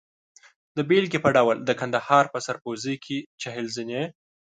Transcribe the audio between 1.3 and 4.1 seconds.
ډول د کندهار په سرپوزي کې چهل زینې.